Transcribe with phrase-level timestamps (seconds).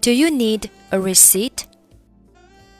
[0.00, 1.64] Do you need a receipt?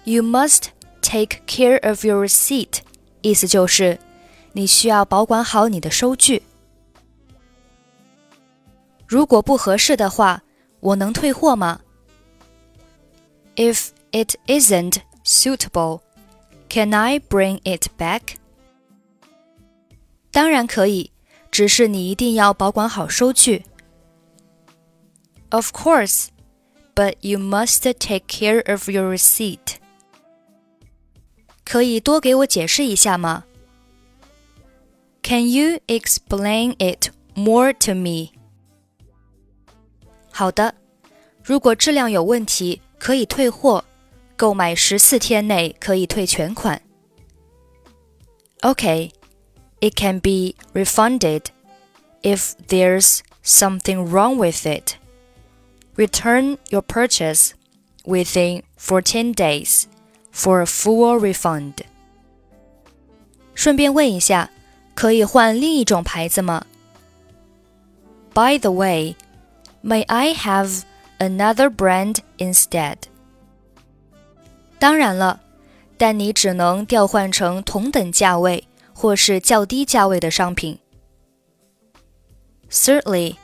[0.04, 0.66] You must
[1.00, 2.80] take care of your receipt，
[3.22, 3.98] 意思就是
[4.52, 6.42] 你需要保管好你的收据。
[9.06, 10.42] 如果不合适的话，
[10.80, 11.80] 我能退货吗？
[13.56, 16.00] If it isn't suitable.
[16.68, 18.36] Can I bring it back?
[20.30, 21.10] 当然可以，
[21.50, 23.64] 只是你一定要保管好收据。
[25.50, 26.28] Of course,
[26.94, 29.76] but you must take care of your receipt.
[31.64, 33.44] 可以多给我解释一下吗？
[35.22, 38.30] Can you explain it more to me?
[40.30, 40.74] 好的，
[41.44, 43.84] 如果质量有问题，可以退货。
[44.36, 46.80] 购买十四天内可以退全款。
[48.60, 49.10] Okay,
[49.80, 51.46] it can be refunded
[52.22, 54.94] if there's something wrong with it.
[55.96, 57.52] Return your purchase
[58.04, 59.84] within 14 days
[60.32, 61.74] for a full refund.
[63.54, 64.50] 顺便问一下，
[64.94, 66.64] 可以换另一种牌子吗？
[68.32, 69.16] By the way,
[69.82, 70.82] may I have
[71.18, 72.96] another brand instead?
[74.78, 75.40] 当然了，
[75.96, 80.78] 但你只能调换成同等价位或是较低价位的商品。
[82.70, 83.36] Certainly,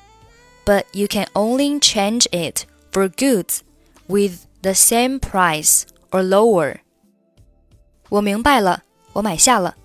[0.64, 3.60] but you can only change it for goods
[4.06, 6.78] with the same price or lower.
[8.08, 8.82] 我明白了，
[9.12, 9.76] 我买下了。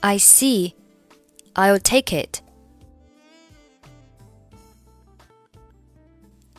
[0.00, 0.74] I see.
[1.54, 2.40] I'll take it.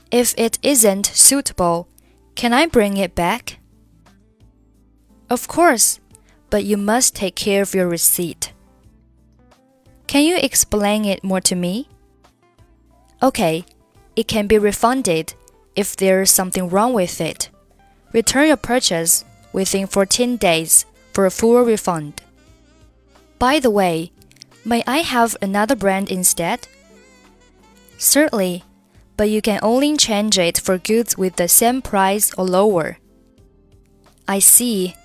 [0.10, 1.88] If it isn't suitable,
[2.36, 3.58] can I bring it back?
[5.31, 6.01] Of course,
[6.51, 8.53] but you must take care of your receipt.
[10.09, 11.89] Can you explain it more to me?
[13.23, 13.65] Okay,
[14.17, 15.35] it can be refunded
[15.77, 17.49] if there's something wrong with it.
[18.13, 22.23] Return your purchase within 14 days for a full refund.
[23.39, 24.11] By the way,
[24.65, 26.67] may I have another brand instead?
[27.99, 28.65] Certainly,
[29.17, 32.99] but you can only change it for goods with the same price or lower.
[34.27, 34.97] I see.